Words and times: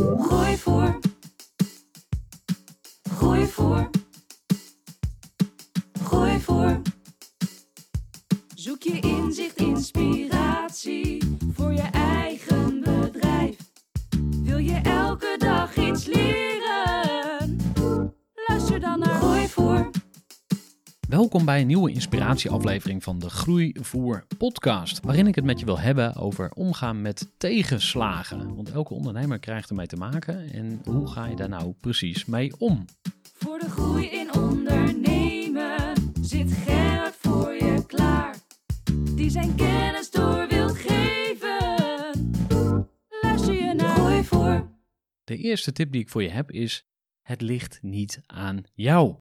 Groeivoer. 0.00 0.98
Groeivoer. 3.02 3.90
Groeivoer. 6.02 6.80
Zoek 8.54 8.82
je 8.82 9.00
inzicht, 9.00 9.56
inspiratie 9.56 10.29
Welkom 21.20 21.44
bij 21.44 21.60
een 21.60 21.66
nieuwe 21.66 21.92
inspiratieaflevering 21.92 23.02
van 23.02 23.18
de 23.18 23.30
Groeivoer 23.30 24.24
podcast, 24.38 25.00
waarin 25.04 25.26
ik 25.26 25.34
het 25.34 25.44
met 25.44 25.58
je 25.60 25.64
wil 25.64 25.78
hebben 25.78 26.14
over 26.16 26.50
omgaan 26.54 27.02
met 27.02 27.30
tegenslagen. 27.36 28.54
Want 28.54 28.70
elke 28.70 28.94
ondernemer 28.94 29.38
krijgt 29.38 29.68
ermee 29.68 29.86
te 29.86 29.96
maken 29.96 30.52
en 30.52 30.80
hoe 30.84 31.06
ga 31.06 31.26
je 31.26 31.36
daar 31.36 31.48
nou 31.48 31.74
precies 31.80 32.24
mee 32.24 32.52
om? 32.58 32.84
Voor 33.34 33.58
de 33.58 33.70
groei 33.70 34.06
in 34.06 34.34
ondernemen 34.34 35.94
zit 36.20 36.52
Gerrit 36.52 37.14
voor 37.18 37.52
je 37.52 37.86
klaar. 37.86 38.36
Die 39.14 39.30
zijn 39.30 39.54
kennis 39.54 40.10
door 40.10 40.48
wil 40.48 40.68
geven. 40.68 41.76
Luister 43.20 43.54
je 43.54 43.74
naar 43.74 43.96
Groeivoer. 43.96 44.68
De 45.24 45.36
eerste 45.36 45.72
tip 45.72 45.92
die 45.92 46.00
ik 46.00 46.08
voor 46.08 46.22
je 46.22 46.30
heb 46.30 46.50
is: 46.50 46.84
het 47.22 47.40
ligt 47.40 47.78
niet 47.82 48.20
aan 48.26 48.62
jou. 48.74 49.16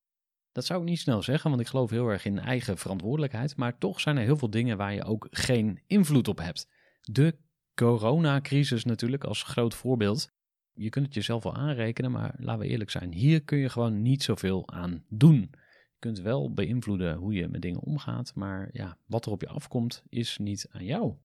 Dat 0.51 0.65
zou 0.65 0.79
ik 0.79 0.85
niet 0.85 0.99
snel 0.99 1.21
zeggen, 1.21 1.49
want 1.49 1.61
ik 1.61 1.67
geloof 1.67 1.89
heel 1.89 2.07
erg 2.07 2.25
in 2.25 2.39
eigen 2.39 2.77
verantwoordelijkheid. 2.77 3.55
Maar 3.55 3.77
toch 3.77 3.99
zijn 3.99 4.17
er 4.17 4.23
heel 4.23 4.37
veel 4.37 4.49
dingen 4.49 4.77
waar 4.77 4.93
je 4.93 5.03
ook 5.03 5.27
geen 5.31 5.81
invloed 5.87 6.27
op 6.27 6.37
hebt. 6.37 6.67
De 7.01 7.37
coronacrisis 7.75 8.83
natuurlijk 8.83 9.23
als 9.23 9.43
groot 9.43 9.75
voorbeeld. 9.75 10.31
Je 10.73 10.89
kunt 10.89 11.05
het 11.05 11.13
jezelf 11.13 11.43
wel 11.43 11.55
aanrekenen, 11.55 12.11
maar 12.11 12.35
laten 12.37 12.61
we 12.61 12.67
eerlijk 12.67 12.89
zijn. 12.89 13.13
Hier 13.13 13.43
kun 13.43 13.57
je 13.57 13.69
gewoon 13.69 14.01
niet 14.01 14.23
zoveel 14.23 14.69
aan 14.69 15.03
doen. 15.09 15.39
Je 15.41 15.99
kunt 15.99 16.19
wel 16.19 16.53
beïnvloeden 16.53 17.15
hoe 17.15 17.33
je 17.33 17.47
met 17.47 17.61
dingen 17.61 17.81
omgaat, 17.81 18.35
maar 18.35 18.69
ja, 18.71 18.97
wat 19.05 19.25
er 19.25 19.31
op 19.31 19.41
je 19.41 19.47
afkomt 19.47 20.03
is 20.09 20.37
niet 20.37 20.67
aan 20.71 20.85
jou. 20.85 21.15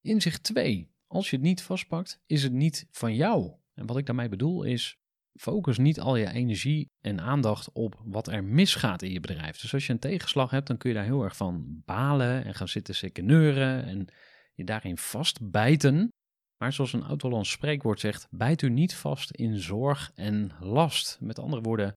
Inzicht 0.00 0.42
2. 0.42 0.90
Als 1.06 1.30
je 1.30 1.36
het 1.36 1.44
niet 1.44 1.62
vastpakt, 1.62 2.20
is 2.26 2.42
het 2.42 2.52
niet 2.52 2.86
van 2.90 3.14
jou. 3.14 3.52
En 3.74 3.86
wat 3.86 3.96
ik 3.96 4.06
daarmee 4.06 4.28
bedoel 4.28 4.62
is, 4.62 4.98
focus 5.40 5.78
niet 5.78 6.00
al 6.00 6.16
je 6.16 6.30
energie 6.30 6.90
en 7.00 7.20
aandacht 7.20 7.72
op 7.72 8.00
wat 8.04 8.28
er 8.28 8.44
misgaat 8.44 9.02
in 9.02 9.12
je 9.12 9.20
bedrijf. 9.20 9.60
Dus 9.60 9.74
als 9.74 9.86
je 9.86 9.92
een 9.92 9.98
tegenslag 9.98 10.50
hebt, 10.50 10.66
dan 10.66 10.76
kun 10.76 10.90
je 10.90 10.96
daar 10.96 11.04
heel 11.04 11.22
erg 11.22 11.36
van 11.36 11.82
balen 11.84 12.44
en 12.44 12.54
gaan 12.54 12.68
zitten 12.68 12.94
sekeneuren 12.94 13.84
en 13.84 14.06
je 14.54 14.64
daarin 14.64 14.98
vastbijten. 14.98 16.08
Maar 16.56 16.72
zoals 16.72 16.92
een 16.92 17.04
oud-Hollands 17.04 17.50
spreekwoord 17.50 18.00
zegt, 18.00 18.26
bijt 18.30 18.62
u 18.62 18.70
niet 18.70 18.94
vast 18.94 19.30
in 19.30 19.58
zorg 19.58 20.10
en 20.14 20.52
last. 20.60 21.18
Met 21.20 21.38
andere 21.38 21.62
woorden, 21.62 21.96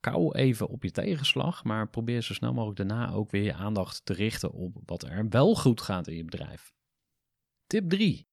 kou 0.00 0.34
even 0.34 0.68
op 0.68 0.82
je 0.82 0.90
tegenslag, 0.90 1.64
maar 1.64 1.88
probeer 1.88 2.22
zo 2.22 2.34
snel 2.34 2.52
mogelijk 2.52 2.78
daarna 2.78 3.12
ook 3.12 3.30
weer 3.30 3.42
je 3.42 3.54
aandacht 3.54 4.04
te 4.04 4.12
richten 4.12 4.52
op 4.52 4.76
wat 4.84 5.02
er 5.02 5.28
wel 5.28 5.54
goed 5.54 5.80
gaat 5.80 6.06
in 6.06 6.16
je 6.16 6.24
bedrijf. 6.24 6.72
Tip 7.66 7.88
3. 7.88 8.26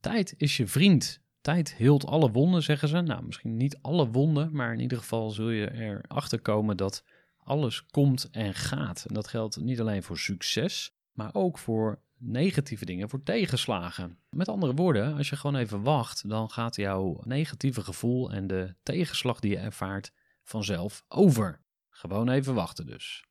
Tijd 0.00 0.34
is 0.36 0.56
je 0.56 0.66
vriend. 0.66 1.23
Tijd 1.44 1.74
heelt 1.74 2.06
alle 2.06 2.30
wonden, 2.30 2.62
zeggen 2.62 2.88
ze. 2.88 3.00
Nou, 3.00 3.24
misschien 3.24 3.56
niet 3.56 3.78
alle 3.82 4.10
wonden, 4.10 4.48
maar 4.52 4.72
in 4.72 4.80
ieder 4.80 4.98
geval 4.98 5.30
zul 5.30 5.50
je 5.50 5.72
erachter 5.72 6.40
komen 6.40 6.76
dat 6.76 7.04
alles 7.36 7.86
komt 7.86 8.28
en 8.30 8.54
gaat. 8.54 9.04
En 9.08 9.14
dat 9.14 9.28
geldt 9.28 9.60
niet 9.60 9.80
alleen 9.80 10.02
voor 10.02 10.18
succes, 10.18 10.94
maar 11.12 11.34
ook 11.34 11.58
voor 11.58 12.00
negatieve 12.18 12.84
dingen, 12.84 13.08
voor 13.08 13.22
tegenslagen. 13.22 14.18
Met 14.30 14.48
andere 14.48 14.74
woorden, 14.74 15.16
als 15.16 15.28
je 15.28 15.36
gewoon 15.36 15.56
even 15.56 15.82
wacht, 15.82 16.28
dan 16.28 16.50
gaat 16.50 16.76
jouw 16.76 17.20
negatieve 17.24 17.82
gevoel 17.82 18.30
en 18.32 18.46
de 18.46 18.74
tegenslag 18.82 19.40
die 19.40 19.50
je 19.50 19.58
ervaart 19.58 20.12
vanzelf 20.42 21.04
over. 21.08 21.60
Gewoon 21.88 22.28
even 22.28 22.54
wachten 22.54 22.86
dus. 22.86 23.24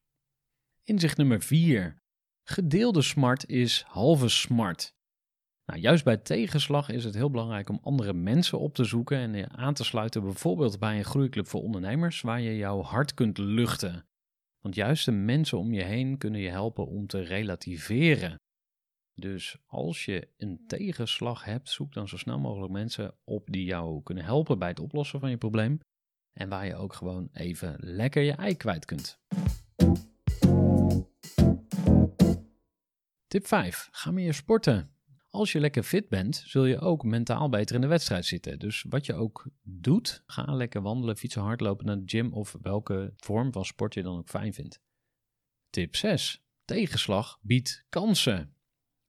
Inzicht 0.84 1.18
nummer 1.18 1.42
4. 1.42 2.02
Gedeelde 2.44 3.02
smart 3.02 3.48
is 3.48 3.84
halve 3.88 4.30
smart. 4.30 4.96
Nou, 5.66 5.80
juist 5.80 6.04
bij 6.04 6.18
tegenslag 6.18 6.90
is 6.90 7.04
het 7.04 7.16
heel 7.16 7.30
belangrijk 7.30 7.70
om 7.70 7.80
andere 7.82 8.14
mensen 8.14 8.60
op 8.60 8.74
te 8.74 8.84
zoeken 8.84 9.18
en 9.18 9.34
je 9.34 9.50
aan 9.50 9.74
te 9.74 9.84
sluiten, 9.84 10.24
bijvoorbeeld 10.24 10.80
bij 10.80 10.98
een 10.98 11.06
groeiclub 11.06 11.48
voor 11.48 11.62
ondernemers, 11.62 12.22
waar 12.22 12.42
je 12.42 12.58
jouw 12.58 12.82
hart 12.82 13.14
kunt 13.14 13.38
luchten. 13.38 14.06
Want 14.60 14.76
juist 14.76 15.06
de 15.06 15.12
mensen 15.12 15.58
om 15.58 15.74
je 15.74 15.84
heen 15.84 16.18
kunnen 16.18 16.42
je 16.42 16.50
helpen 16.50 16.88
om 16.88 17.08
te 17.08 17.22
relativeren. 17.22 18.36
Dus 19.16 19.58
als 19.66 20.06
je 20.06 20.28
een 20.38 20.64
tegenslag 20.68 21.44
hebt, 21.44 21.70
zoek 21.70 21.94
dan 21.94 22.08
zo 22.08 22.18
snel 22.18 22.40
mogelijk 22.40 22.72
mensen 22.72 23.16
op 23.24 23.52
die 23.52 23.66
jou 23.66 24.04
kunnen 24.04 24.24
helpen 24.24 24.60
bij 24.60 24.68
het 24.68 24.80
oplossen 24.80 25.20
van 25.20 25.30
je 25.30 25.38
probleem. 25.38 25.80
En 26.34 26.50
waar 26.50 26.66
je 26.66 26.76
ook 26.76 26.94
gewoon 26.94 27.30
even 27.34 27.76
lekker 27.80 28.22
je 28.22 28.32
ei 28.32 28.58
kwijt 28.58 28.86
kunt. 28.86 29.20
Tip 33.28 33.48
5. 33.48 33.88
Ga 33.92 34.12
meer 34.12 34.34
sporten. 34.34 34.93
Als 35.36 35.52
je 35.52 35.60
lekker 35.60 35.84
fit 35.84 36.10
bent, 36.10 36.44
zul 36.46 36.66
je 36.66 36.80
ook 36.80 37.04
mentaal 37.04 37.50
beter 37.50 37.76
in 37.76 37.82
de 37.82 37.88
wedstrijd 37.88 38.26
zitten. 38.26 38.60
Dus 38.60 38.86
wat 38.90 39.06
je 39.06 39.14
ook 39.14 39.48
doet, 39.62 40.24
ga 40.26 40.54
lekker 40.54 40.82
wandelen, 40.82 41.18
fietsen, 41.18 41.42
hardlopen 41.42 41.86
naar 41.86 42.00
de 42.00 42.04
gym 42.06 42.34
of 42.34 42.56
welke 42.62 43.14
vorm 43.16 43.52
van 43.52 43.66
sport 43.66 43.94
je 43.94 44.04
dan 44.04 44.18
ook 44.18 44.30
fijn 44.30 44.54
vindt. 44.54 44.82
Tip 45.70 45.96
6. 45.96 46.44
Tegenslag 46.66 47.40
biedt 47.42 47.86
kansen. 47.90 48.56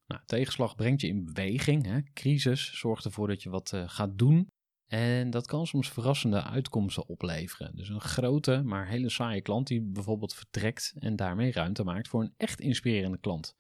Nou, 0.06 0.22
tegenslag 0.26 0.74
brengt 0.74 1.00
je 1.00 1.06
in 1.06 1.24
beweging. 1.24 1.84
Hè? 1.84 2.02
Crisis 2.12 2.78
zorgt 2.78 3.04
ervoor 3.04 3.28
dat 3.28 3.42
je 3.42 3.50
wat 3.50 3.72
uh, 3.72 3.88
gaat 3.88 4.18
doen. 4.18 4.48
En 4.86 5.30
dat 5.30 5.46
kan 5.46 5.66
soms 5.66 5.90
verrassende 5.90 6.42
uitkomsten 6.42 7.08
opleveren. 7.08 7.76
Dus 7.76 7.88
een 7.88 8.00
grote, 8.00 8.62
maar 8.62 8.88
hele 8.88 9.10
saaie 9.10 9.40
klant 9.40 9.66
die 9.66 9.82
bijvoorbeeld 9.82 10.34
vertrekt 10.34 10.94
en 10.98 11.16
daarmee 11.16 11.52
ruimte 11.52 11.84
maakt 11.84 12.08
voor 12.08 12.22
een 12.22 12.34
echt 12.36 12.60
inspirerende 12.60 13.18
klant. 13.18 13.56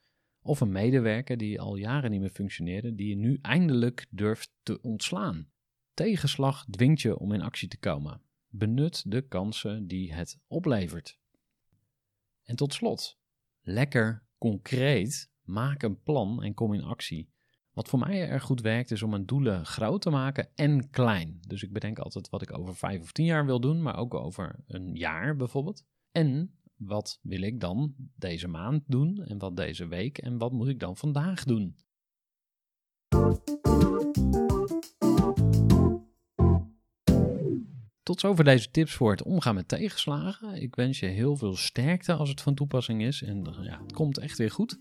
Of 0.46 0.60
een 0.60 0.72
medewerker 0.72 1.36
die 1.36 1.60
al 1.60 1.76
jaren 1.76 2.10
niet 2.10 2.20
meer 2.20 2.30
functioneerde, 2.30 2.94
die 2.94 3.08
je 3.08 3.16
nu 3.16 3.38
eindelijk 3.42 4.06
durft 4.10 4.52
te 4.62 4.80
ontslaan. 4.80 5.48
Tegenslag 5.94 6.64
dwingt 6.64 7.00
je 7.00 7.18
om 7.18 7.32
in 7.32 7.42
actie 7.42 7.68
te 7.68 7.78
komen. 7.78 8.20
Benut 8.48 9.10
de 9.10 9.22
kansen 9.28 9.86
die 9.86 10.14
het 10.14 10.38
oplevert. 10.46 11.18
En 12.42 12.56
tot 12.56 12.74
slot, 12.74 13.18
lekker 13.60 14.26
concreet, 14.38 15.30
maak 15.42 15.82
een 15.82 16.02
plan 16.02 16.42
en 16.42 16.54
kom 16.54 16.74
in 16.74 16.84
actie. 16.84 17.32
Wat 17.72 17.88
voor 17.88 17.98
mij 17.98 18.28
erg 18.28 18.42
goed 18.42 18.60
werkt 18.60 18.90
is 18.90 19.02
om 19.02 19.10
mijn 19.10 19.26
doelen 19.26 19.66
groot 19.66 20.02
te 20.02 20.10
maken 20.10 20.48
en 20.54 20.90
klein. 20.90 21.38
Dus 21.40 21.62
ik 21.62 21.72
bedenk 21.72 21.98
altijd 21.98 22.28
wat 22.28 22.42
ik 22.42 22.58
over 22.58 22.76
vijf 22.76 23.00
of 23.00 23.12
tien 23.12 23.24
jaar 23.24 23.46
wil 23.46 23.60
doen, 23.60 23.82
maar 23.82 23.96
ook 23.96 24.14
over 24.14 24.64
een 24.66 24.94
jaar 24.94 25.36
bijvoorbeeld. 25.36 25.84
En 26.12 26.58
wat 26.76 27.18
wil 27.22 27.42
ik 27.42 27.60
dan 27.60 27.94
deze 28.16 28.48
maand 28.48 28.82
doen 28.86 29.24
en 29.24 29.38
wat 29.38 29.56
deze 29.56 29.86
week 29.86 30.18
en 30.18 30.38
wat 30.38 30.52
moet 30.52 30.68
ik 30.68 30.80
dan 30.80 30.96
vandaag 30.96 31.44
doen? 31.44 31.76
Tot 38.02 38.20
zover 38.20 38.44
deze 38.44 38.70
tips 38.70 38.92
voor 38.92 39.10
het 39.10 39.22
omgaan 39.22 39.54
met 39.54 39.68
tegenslagen. 39.68 40.62
Ik 40.62 40.74
wens 40.74 40.98
je 40.98 41.06
heel 41.06 41.36
veel 41.36 41.56
sterkte 41.56 42.12
als 42.12 42.28
het 42.28 42.40
van 42.40 42.54
toepassing 42.54 43.02
is 43.02 43.22
en 43.22 43.44
ja, 43.62 43.80
het 43.82 43.92
komt 43.92 44.18
echt 44.18 44.38
weer 44.38 44.50
goed. 44.50 44.78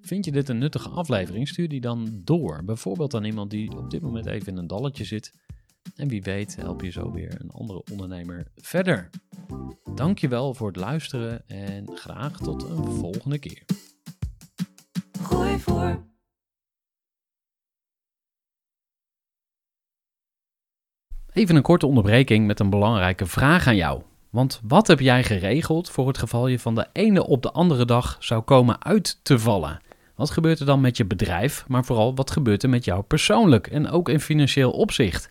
Vind 0.00 0.24
je 0.24 0.32
dit 0.32 0.48
een 0.48 0.58
nuttige 0.58 0.88
aflevering? 0.88 1.48
Stuur 1.48 1.68
die 1.68 1.80
dan 1.80 2.20
door. 2.24 2.64
Bijvoorbeeld 2.64 3.14
aan 3.14 3.24
iemand 3.24 3.50
die 3.50 3.76
op 3.76 3.90
dit 3.90 4.00
moment 4.00 4.26
even 4.26 4.52
in 4.52 4.56
een 4.56 4.66
dalletje 4.66 5.04
zit. 5.04 5.32
En 5.96 6.08
wie 6.08 6.22
weet 6.22 6.56
help 6.56 6.82
je 6.82 6.90
zo 6.90 7.12
weer 7.12 7.40
een 7.40 7.50
andere 7.50 7.82
ondernemer 7.90 8.46
verder. 8.54 9.10
Dankjewel 9.94 10.54
voor 10.54 10.66
het 10.66 10.76
luisteren 10.76 11.48
en 11.48 11.90
graag 11.94 12.38
tot 12.38 12.62
een 12.62 12.84
volgende 12.84 13.38
keer. 13.38 13.64
Gooi 15.22 15.58
voor. 15.58 16.06
Even 21.32 21.56
een 21.56 21.62
korte 21.62 21.86
onderbreking 21.86 22.46
met 22.46 22.60
een 22.60 22.70
belangrijke 22.70 23.26
vraag 23.26 23.66
aan 23.66 23.76
jou. 23.76 24.02
Want 24.30 24.60
wat 24.62 24.86
heb 24.86 25.00
jij 25.00 25.24
geregeld 25.24 25.90
voor 25.90 26.06
het 26.06 26.18
geval 26.18 26.46
je 26.46 26.58
van 26.58 26.74
de 26.74 26.86
ene 26.92 27.26
op 27.26 27.42
de 27.42 27.52
andere 27.52 27.84
dag 27.84 28.16
zou 28.20 28.42
komen 28.42 28.84
uit 28.84 29.20
te 29.22 29.38
vallen? 29.38 29.80
Wat 30.14 30.30
gebeurt 30.30 30.60
er 30.60 30.66
dan 30.66 30.80
met 30.80 30.96
je 30.96 31.04
bedrijf, 31.04 31.64
maar 31.68 31.84
vooral 31.84 32.14
wat 32.14 32.30
gebeurt 32.30 32.62
er 32.62 32.68
met 32.68 32.84
jou 32.84 33.02
persoonlijk 33.02 33.66
en 33.66 33.90
ook 33.90 34.08
in 34.08 34.20
financieel 34.20 34.70
opzicht? 34.70 35.30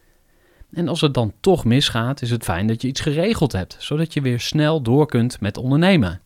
En 0.71 0.87
als 0.87 1.01
het 1.01 1.13
dan 1.13 1.33
toch 1.39 1.65
misgaat, 1.65 2.21
is 2.21 2.31
het 2.31 2.43
fijn 2.43 2.67
dat 2.67 2.81
je 2.81 2.87
iets 2.87 3.01
geregeld 3.01 3.51
hebt, 3.51 3.75
zodat 3.79 4.13
je 4.13 4.21
weer 4.21 4.39
snel 4.39 4.81
door 4.81 5.05
kunt 5.05 5.39
met 5.39 5.57
ondernemen. 5.57 6.21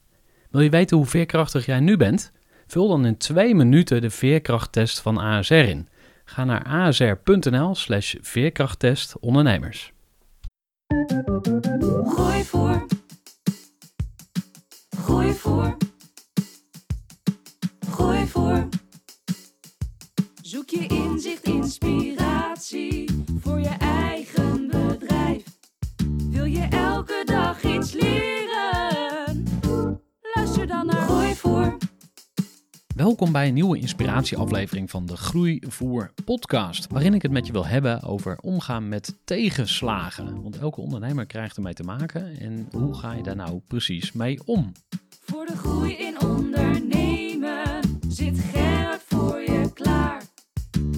Wil 0.50 0.62
je 0.62 0.70
weten 0.70 0.98
hoe 0.98 1.06
veerkrachtig 1.06 1.66
jij 1.66 1.80
nu 1.80 1.98
bent? 1.98 2.32
Vul 2.68 2.88
dan 2.88 3.06
in 3.06 3.18
twee 3.18 3.56
minuten 3.56 4.02
de 4.02 4.10
veerkrachttest 4.10 5.00
van 5.00 5.18
ASR 5.18 5.54
in. 5.54 5.88
Ga 6.26 6.44
naar 6.44 6.64
asr.nl/slash 6.64 8.16
veerkrachttest 8.22 9.20
ondernemers. 9.20 9.94
Gooi 12.06 12.44
voor. 12.44 12.86
Gooi 14.98 15.34
voor. 15.34 15.78
Gooi 17.90 18.28
voor. 18.28 18.68
Zoek 20.42 20.70
je 20.70 20.88
inzicht, 20.88 21.44
inspiratie 21.44 23.06
voor 23.40 23.60
je 23.60 23.76
eigen 23.80 24.35
Welkom 33.16 33.34
bij 33.34 33.48
een 33.48 33.54
nieuwe 33.54 33.80
inspiratieaflevering 33.80 34.90
van 34.90 35.06
de 35.06 35.18
Groeivoer 35.18 36.14
podcast, 36.26 36.88
waarin 36.90 37.14
ik 37.14 37.22
het 37.22 37.32
met 37.32 37.46
je 37.46 37.52
wil 37.52 37.66
hebben 37.66 38.02
over 38.02 38.38
omgaan 38.38 38.90
met 38.90 39.18
tegenslagen. 39.24 40.42
Want 40.42 40.58
elke 40.58 40.82
ondernemer 40.82 41.26
krijgt 41.26 41.56
ermee 41.56 41.74
te 41.74 41.84
maken 41.84 42.40
en 42.40 42.68
hoe 42.72 42.94
ga 42.94 43.14
je 43.14 43.24
daar 43.24 43.36
nou 43.36 43.62
precies 43.68 44.12
mee 44.12 44.40
om? 44.46 44.72
Voor 45.20 45.46
de 45.46 45.56
groei 45.58 45.94
in 45.94 46.22
ondernemen 46.22 47.80
zit 48.08 48.40
Gerard 48.40 49.02
voor 49.06 49.40
je 49.40 49.74
klaar. 49.74 50.24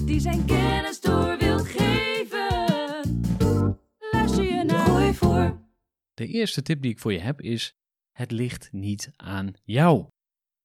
Die 0.04 0.20
zijn 0.20 0.44
kennis 0.44 1.00
door 1.00 1.38
wil 1.38 1.58
geven. 1.58 3.22
Luister 4.12 4.44
je 4.44 4.64
naar 4.64 4.86
Gooi 4.86 5.14
voor. 5.14 5.58
De 6.14 6.26
eerste 6.26 6.62
tip 6.62 6.82
die 6.82 6.90
ik 6.90 6.98
voor 6.98 7.12
je 7.12 7.20
heb 7.20 7.40
is: 7.40 7.74
het 8.12 8.30
ligt 8.30 8.68
niet 8.72 9.10
aan 9.16 9.52
jou. 9.64 10.06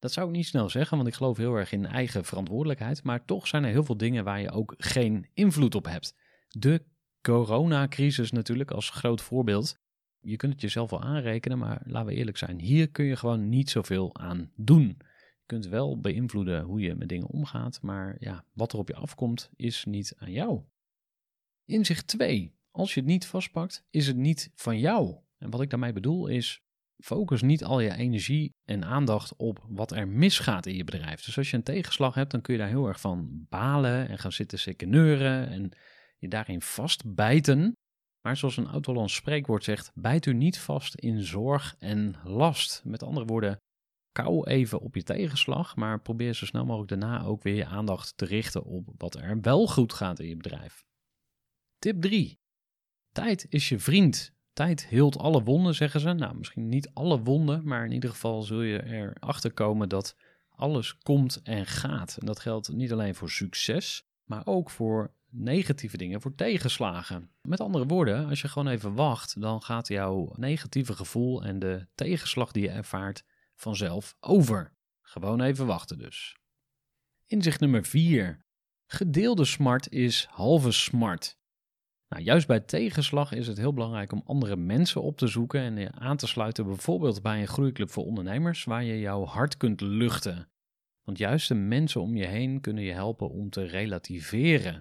Dat 0.04 0.12
zou 0.12 0.28
ik 0.28 0.36
niet 0.36 0.46
snel 0.46 0.70
zeggen, 0.70 0.96
want 0.96 1.08
ik 1.08 1.14
geloof 1.14 1.36
heel 1.36 1.54
erg 1.54 1.72
in 1.72 1.86
eigen 1.86 2.24
verantwoordelijkheid. 2.24 3.02
Maar 3.02 3.24
toch 3.24 3.46
zijn 3.46 3.64
er 3.64 3.70
heel 3.70 3.84
veel 3.84 3.96
dingen 3.96 4.24
waar 4.24 4.40
je 4.40 4.50
ook 4.50 4.74
geen 4.76 5.28
invloed 5.34 5.74
op 5.74 5.84
hebt. 5.84 6.14
De 6.48 6.84
coronacrisis 7.22 8.30
natuurlijk 8.30 8.70
als 8.70 8.90
groot 8.90 9.20
voorbeeld. 9.20 9.78
Je 10.20 10.36
kunt 10.36 10.52
het 10.52 10.60
jezelf 10.60 10.90
wel 10.90 11.02
aanrekenen, 11.02 11.58
maar 11.58 11.82
laten 11.84 12.08
we 12.08 12.14
eerlijk 12.14 12.36
zijn. 12.36 12.60
Hier 12.60 12.90
kun 12.90 13.04
je 13.04 13.16
gewoon 13.16 13.48
niet 13.48 13.70
zoveel 13.70 14.16
aan 14.16 14.52
doen. 14.56 14.86
Je 14.86 15.46
kunt 15.46 15.66
wel 15.66 16.00
beïnvloeden 16.00 16.62
hoe 16.62 16.80
je 16.80 16.94
met 16.94 17.08
dingen 17.08 17.28
omgaat, 17.28 17.82
maar 17.82 18.16
ja, 18.18 18.44
wat 18.52 18.72
er 18.72 18.78
op 18.78 18.88
je 18.88 18.94
afkomt 18.94 19.50
is 19.56 19.84
niet 19.84 20.14
aan 20.16 20.32
jou. 20.32 20.62
Inzicht 21.64 22.06
2. 22.06 22.54
Als 22.70 22.94
je 22.94 23.00
het 23.00 23.08
niet 23.08 23.26
vastpakt, 23.26 23.86
is 23.90 24.06
het 24.06 24.16
niet 24.16 24.50
van 24.54 24.78
jou. 24.78 25.16
En 25.38 25.50
wat 25.50 25.60
ik 25.60 25.70
daarmee 25.70 25.92
bedoel 25.92 26.26
is, 26.26 26.63
focus 26.98 27.42
niet 27.42 27.64
al 27.64 27.80
je 27.80 27.94
energie 27.94 28.54
en 28.64 28.84
aandacht 28.84 29.36
op 29.36 29.64
wat 29.68 29.92
er 29.92 30.08
misgaat 30.08 30.66
in 30.66 30.76
je 30.76 30.84
bedrijf. 30.84 31.24
Dus 31.24 31.36
als 31.36 31.50
je 31.50 31.56
een 31.56 31.62
tegenslag 31.62 32.14
hebt, 32.14 32.30
dan 32.30 32.40
kun 32.40 32.54
je 32.54 32.60
daar 32.60 32.68
heel 32.68 32.86
erg 32.86 33.00
van 33.00 33.46
balen 33.48 34.08
en 34.08 34.18
gaan 34.18 34.32
zitten 34.32 34.58
sekeneuren 34.58 35.48
en 35.48 35.72
je 36.18 36.28
daarin 36.28 36.62
vastbijten. 36.62 37.72
Maar 38.20 38.36
zoals 38.36 38.56
een 38.56 38.68
oud-Hollands 38.68 39.14
spreekwoord 39.14 39.64
zegt, 39.64 39.90
bijt 39.94 40.26
u 40.26 40.34
niet 40.34 40.58
vast 40.58 40.94
in 40.94 41.22
zorg 41.22 41.74
en 41.78 42.16
last. 42.24 42.82
Met 42.84 43.02
andere 43.02 43.26
woorden, 43.26 43.56
kou 44.12 44.46
even 44.46 44.80
op 44.80 44.94
je 44.94 45.02
tegenslag, 45.02 45.76
maar 45.76 46.00
probeer 46.00 46.34
zo 46.34 46.46
snel 46.46 46.64
mogelijk 46.64 46.90
daarna 46.90 47.24
ook 47.24 47.42
weer 47.42 47.54
je 47.54 47.66
aandacht 47.66 48.16
te 48.16 48.24
richten 48.24 48.64
op 48.64 48.88
wat 48.96 49.14
er 49.14 49.40
wel 49.40 49.66
goed 49.66 49.92
gaat 49.92 50.18
in 50.18 50.28
je 50.28 50.36
bedrijf. 50.36 50.84
Tip 51.78 52.00
3. 52.00 52.38
Tijd 53.12 53.46
is 53.48 53.68
je 53.68 53.78
vriend. 53.78 54.33
Tijd 54.54 54.86
heelt 54.86 55.18
alle 55.18 55.42
wonden, 55.42 55.74
zeggen 55.74 56.00
ze. 56.00 56.12
Nou, 56.12 56.36
misschien 56.36 56.68
niet 56.68 56.90
alle 56.92 57.22
wonden, 57.22 57.60
maar 57.64 57.84
in 57.84 57.92
ieder 57.92 58.10
geval 58.10 58.42
zul 58.42 58.62
je 58.62 58.84
erachter 58.84 59.52
komen 59.52 59.88
dat 59.88 60.16
alles 60.48 60.98
komt 60.98 61.40
en 61.42 61.66
gaat. 61.66 62.16
En 62.20 62.26
dat 62.26 62.40
geldt 62.40 62.72
niet 62.72 62.92
alleen 62.92 63.14
voor 63.14 63.30
succes, 63.30 64.06
maar 64.24 64.46
ook 64.46 64.70
voor 64.70 65.14
negatieve 65.30 65.96
dingen, 65.96 66.20
voor 66.20 66.34
tegenslagen. 66.34 67.30
Met 67.42 67.60
andere 67.60 67.86
woorden, 67.86 68.28
als 68.28 68.40
je 68.40 68.48
gewoon 68.48 68.72
even 68.72 68.94
wacht, 68.94 69.40
dan 69.40 69.62
gaat 69.62 69.88
jouw 69.88 70.32
negatieve 70.36 70.94
gevoel 70.94 71.44
en 71.44 71.58
de 71.58 71.86
tegenslag 71.94 72.52
die 72.52 72.62
je 72.62 72.70
ervaart 72.70 73.24
vanzelf 73.54 74.16
over. 74.20 74.72
Gewoon 75.00 75.40
even 75.40 75.66
wachten 75.66 75.98
dus. 75.98 76.36
Inzicht 77.26 77.60
nummer 77.60 77.84
4. 77.84 78.44
Gedeelde 78.86 79.44
smart 79.44 79.90
is 79.90 80.26
halve 80.30 80.72
smart. 80.72 81.38
Nou, 82.14 82.26
juist 82.26 82.46
bij 82.46 82.60
tegenslag 82.60 83.32
is 83.32 83.46
het 83.46 83.56
heel 83.56 83.72
belangrijk 83.72 84.12
om 84.12 84.22
andere 84.26 84.56
mensen 84.56 85.02
op 85.02 85.16
te 85.16 85.26
zoeken 85.26 85.60
en 85.60 85.76
je 85.76 85.92
aan 85.92 86.16
te 86.16 86.26
sluiten, 86.26 86.64
bijvoorbeeld 86.64 87.22
bij 87.22 87.40
een 87.40 87.48
groeiclub 87.48 87.90
voor 87.90 88.04
ondernemers, 88.04 88.64
waar 88.64 88.84
je 88.84 89.00
jouw 89.00 89.24
hart 89.24 89.56
kunt 89.56 89.80
luchten. 89.80 90.48
Want 91.02 91.18
juist 91.18 91.48
de 91.48 91.54
mensen 91.54 92.00
om 92.00 92.16
je 92.16 92.26
heen 92.26 92.60
kunnen 92.60 92.84
je 92.84 92.92
helpen 92.92 93.30
om 93.30 93.50
te 93.50 93.62
relativeren. 93.62 94.78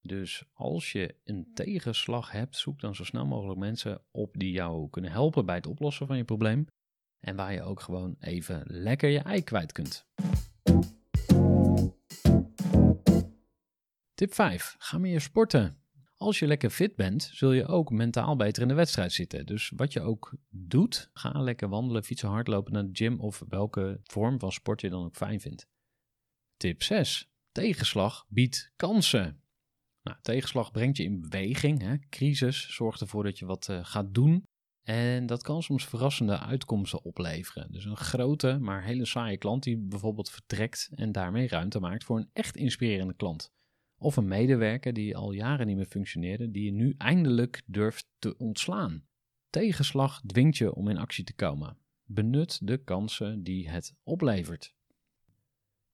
Dus 0.00 0.44
als 0.52 0.92
je 0.92 1.14
een 1.24 1.50
tegenslag 1.54 2.30
hebt, 2.30 2.56
zoek 2.56 2.80
dan 2.80 2.94
zo 2.94 3.04
snel 3.04 3.26
mogelijk 3.26 3.58
mensen 3.58 4.00
op 4.10 4.38
die 4.38 4.52
jou 4.52 4.90
kunnen 4.90 5.10
helpen 5.10 5.46
bij 5.46 5.54
het 5.54 5.66
oplossen 5.66 6.06
van 6.06 6.16
je 6.16 6.24
probleem. 6.24 6.66
En 7.20 7.36
waar 7.36 7.52
je 7.52 7.62
ook 7.62 7.80
gewoon 7.80 8.16
even 8.20 8.62
lekker 8.66 9.08
je 9.08 9.18
ei 9.18 9.42
kwijt 9.42 9.72
kunt. 9.72 10.06
Tip 14.14 14.34
5. 14.34 14.74
Ga 14.78 14.98
meer 14.98 15.20
sporten. 15.20 15.86
Als 16.18 16.38
je 16.38 16.46
lekker 16.46 16.70
fit 16.70 16.96
bent, 16.96 17.30
zul 17.32 17.52
je 17.52 17.66
ook 17.66 17.90
mentaal 17.90 18.36
beter 18.36 18.62
in 18.62 18.68
de 18.68 18.74
wedstrijd 18.74 19.12
zitten. 19.12 19.46
Dus 19.46 19.72
wat 19.76 19.92
je 19.92 20.00
ook 20.00 20.34
doet, 20.48 21.10
ga 21.12 21.40
lekker 21.40 21.68
wandelen, 21.68 22.04
fietsen, 22.04 22.28
hardlopen 22.28 22.72
naar 22.72 22.84
de 22.84 22.90
gym 22.92 23.20
of 23.20 23.42
welke 23.48 24.00
vorm 24.02 24.38
van 24.38 24.52
sport 24.52 24.80
je 24.80 24.90
dan 24.90 25.04
ook 25.04 25.16
fijn 25.16 25.40
vindt. 25.40 25.66
Tip 26.56 26.82
6. 26.82 27.30
Tegenslag 27.52 28.26
biedt 28.28 28.72
kansen. 28.76 29.42
Nou, 30.02 30.18
tegenslag 30.22 30.70
brengt 30.70 30.96
je 30.96 31.02
in 31.02 31.20
beweging. 31.20 31.80
Hè? 31.80 31.98
Crisis 32.08 32.74
zorgt 32.74 33.00
ervoor 33.00 33.24
dat 33.24 33.38
je 33.38 33.46
wat 33.46 33.68
uh, 33.68 33.84
gaat 33.84 34.14
doen. 34.14 34.42
En 34.82 35.26
dat 35.26 35.42
kan 35.42 35.62
soms 35.62 35.86
verrassende 35.86 36.38
uitkomsten 36.38 37.04
opleveren. 37.04 37.72
Dus 37.72 37.84
een 37.84 37.96
grote, 37.96 38.58
maar 38.60 38.84
hele 38.84 39.04
saaie 39.04 39.36
klant 39.36 39.62
die 39.62 39.76
bijvoorbeeld 39.76 40.30
vertrekt 40.30 40.90
en 40.94 41.12
daarmee 41.12 41.48
ruimte 41.48 41.80
maakt 41.80 42.04
voor 42.04 42.16
een 42.18 42.30
echt 42.32 42.56
inspirerende 42.56 43.14
klant. 43.14 43.52
Of 43.98 44.16
een 44.16 44.28
medewerker 44.28 44.92
die 44.92 45.16
al 45.16 45.32
jaren 45.32 45.66
niet 45.66 45.76
meer 45.76 45.86
functioneerde, 45.86 46.50
die 46.50 46.64
je 46.64 46.72
nu 46.72 46.94
eindelijk 46.98 47.62
durft 47.66 48.08
te 48.18 48.36
ontslaan. 48.36 49.06
Tegenslag 49.50 50.20
dwingt 50.26 50.56
je 50.56 50.74
om 50.74 50.88
in 50.88 50.98
actie 50.98 51.24
te 51.24 51.34
komen. 51.34 51.76
Benut 52.04 52.66
de 52.66 52.76
kansen 52.76 53.42
die 53.42 53.70
het 53.70 53.94
oplevert. 54.02 54.74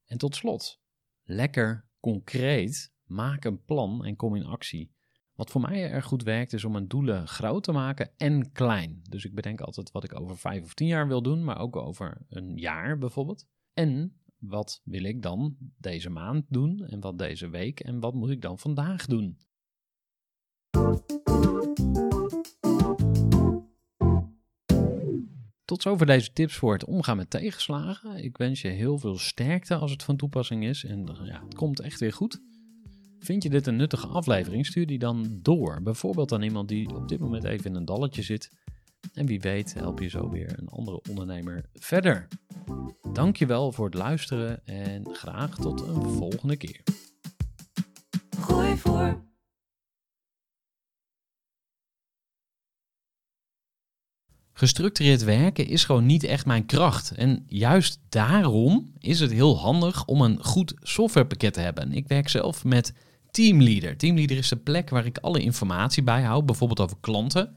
En 0.04 0.18
tot 0.18 0.36
slot, 0.36 0.80
lekker 1.22 1.86
concreet, 2.00 2.92
maak 3.04 3.44
een 3.44 3.64
plan 3.64 4.04
en 4.04 4.16
kom 4.16 4.36
in 4.36 4.44
actie. 4.44 4.92
Wat 5.34 5.50
voor 5.50 5.60
mij 5.60 5.90
erg 5.90 6.04
goed 6.04 6.22
werkt 6.22 6.52
is 6.52 6.64
om 6.64 6.72
mijn 6.72 6.88
doelen 6.88 7.28
groot 7.28 7.62
te 7.62 7.72
maken 7.72 8.10
en 8.16 8.52
klein. 8.52 9.00
Dus 9.08 9.24
ik 9.24 9.34
bedenk 9.34 9.60
altijd 9.60 9.90
wat 9.90 10.04
ik 10.04 10.20
over 10.20 10.38
vijf 10.38 10.62
of 10.62 10.74
tien 10.74 10.86
jaar 10.86 11.08
wil 11.08 11.22
doen, 11.22 11.44
maar 11.44 11.58
ook 11.58 11.76
over 11.76 12.26
een 12.28 12.56
jaar 12.56 12.98
bijvoorbeeld. 12.98 13.46
En 13.72 14.18
wat 14.48 14.80
wil 14.84 15.04
ik 15.04 15.22
dan 15.22 15.56
deze 15.78 16.10
maand 16.10 16.44
doen 16.48 16.86
en 16.86 17.00
wat 17.00 17.18
deze 17.18 17.48
week 17.48 17.80
en 17.80 18.00
wat 18.00 18.14
moet 18.14 18.30
ik 18.30 18.42
dan 18.42 18.58
vandaag 18.58 19.06
doen? 19.06 19.38
Tot 25.64 25.82
zover 25.82 26.06
deze 26.06 26.32
tips 26.32 26.54
voor 26.54 26.72
het 26.72 26.84
omgaan 26.84 27.16
met 27.16 27.30
tegenslagen. 27.30 28.24
Ik 28.24 28.36
wens 28.36 28.60
je 28.60 28.68
heel 28.68 28.98
veel 28.98 29.18
sterkte 29.18 29.74
als 29.74 29.90
het 29.90 30.02
van 30.02 30.16
toepassing 30.16 30.64
is. 30.64 30.84
En 30.84 31.08
ja, 31.24 31.42
het 31.44 31.54
komt 31.54 31.80
echt 31.80 32.00
weer 32.00 32.12
goed. 32.12 32.40
Vind 33.18 33.42
je 33.42 33.50
dit 33.50 33.66
een 33.66 33.76
nuttige 33.76 34.06
aflevering? 34.06 34.66
Stuur 34.66 34.86
die 34.86 34.98
dan 34.98 35.38
door. 35.42 35.82
Bijvoorbeeld 35.82 36.32
aan 36.32 36.42
iemand 36.42 36.68
die 36.68 36.94
op 36.94 37.08
dit 37.08 37.18
moment 37.18 37.44
even 37.44 37.64
in 37.70 37.74
een 37.74 37.84
dalletje 37.84 38.22
zit. 38.22 38.50
En 39.12 39.26
wie 39.26 39.40
weet 39.40 39.74
help 39.74 40.00
je 40.00 40.08
zo 40.08 40.30
weer 40.30 40.58
een 40.58 40.68
andere 40.68 41.00
ondernemer 41.08 41.64
verder. 41.72 42.28
Dankjewel 43.12 43.72
voor 43.72 43.84
het 43.84 43.94
luisteren 43.94 44.66
en 44.66 45.08
graag 45.12 45.56
tot 45.56 45.80
een 45.80 46.02
volgende 46.02 46.56
keer. 46.56 46.82
Gooi 48.38 48.76
voor. 48.76 49.22
Gestructureerd 54.52 55.24
werken 55.24 55.66
is 55.66 55.84
gewoon 55.84 56.06
niet 56.06 56.24
echt 56.24 56.46
mijn 56.46 56.66
kracht. 56.66 57.10
En 57.10 57.44
juist 57.46 58.00
daarom 58.08 58.92
is 58.98 59.20
het 59.20 59.32
heel 59.32 59.58
handig 59.58 60.04
om 60.04 60.20
een 60.20 60.44
goed 60.44 60.74
softwarepakket 60.82 61.52
te 61.52 61.60
hebben. 61.60 61.92
Ik 61.92 62.08
werk 62.08 62.28
zelf 62.28 62.64
met 62.64 62.92
Teamleader. 63.30 63.96
Teamleader 63.96 64.36
is 64.36 64.48
de 64.48 64.56
plek 64.56 64.90
waar 64.90 65.06
ik 65.06 65.18
alle 65.18 65.40
informatie 65.40 66.02
bijhoud, 66.02 66.46
bijvoorbeeld 66.46 66.80
over 66.80 66.96
klanten. 67.00 67.56